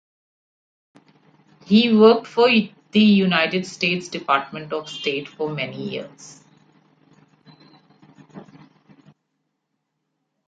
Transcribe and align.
He 1.65 1.93
worked 1.95 2.25
for 2.25 2.49
the 2.49 2.99
United 2.99 3.67
States 3.67 4.07
Department 4.07 4.73
of 4.73 4.89
State 4.89 5.27
for 5.27 5.53
many 5.53 5.91
years. 5.91 6.43